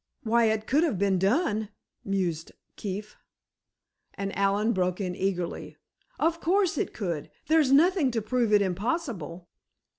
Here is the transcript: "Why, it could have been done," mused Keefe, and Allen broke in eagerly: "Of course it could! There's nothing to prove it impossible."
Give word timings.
"Why, 0.23 0.45
it 0.45 0.65
could 0.65 0.81
have 0.83 0.97
been 0.97 1.19
done," 1.19 1.69
mused 2.03 2.53
Keefe, 2.75 3.17
and 4.15 4.35
Allen 4.35 4.73
broke 4.73 4.99
in 4.99 5.15
eagerly: 5.15 5.77
"Of 6.19 6.41
course 6.41 6.75
it 6.75 6.91
could! 6.91 7.29
There's 7.47 7.71
nothing 7.71 8.09
to 8.09 8.21
prove 8.23 8.51
it 8.51 8.63
impossible." 8.63 9.47